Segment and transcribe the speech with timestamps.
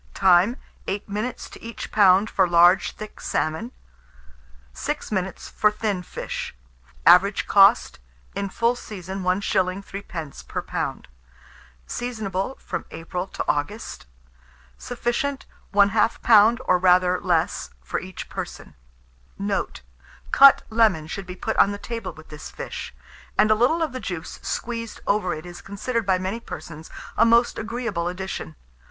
[0.15, 0.57] Time.
[0.87, 2.27] 8 minutes to each lb.
[2.27, 3.71] for large thick salmon;
[4.73, 6.55] 6 minutes for thin fish.
[7.05, 7.99] Average cost,
[8.33, 9.83] in full season, 1s.
[9.85, 10.47] 3d.
[10.47, 11.05] per lb.
[11.85, 14.07] Seasonable from April to August.
[14.75, 18.73] Sufficient, 1/2 lb., or rather less, for each person.
[19.37, 19.81] Note.
[20.31, 22.91] Cut lemon should be put on the table with this fish;
[23.37, 27.23] and a little of the juice squeezed over it is considered by many persons a
[27.23, 28.55] most agreeable addition.